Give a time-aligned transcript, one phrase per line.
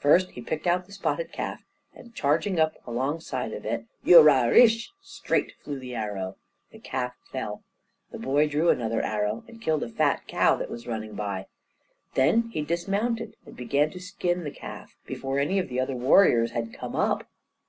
[0.00, 1.62] First he picked out the spotted calf,
[1.94, 4.90] and charging up alongside of it, U ra rish!
[5.00, 6.34] straight flew the arrow.
[6.72, 7.62] The calf fell.
[8.10, 11.46] The boy drew another arrow, and killed a fat cow that was running by.
[12.14, 16.50] Then he dismounted and began to skin the calf, before any of the other warriors
[16.50, 17.28] had come up.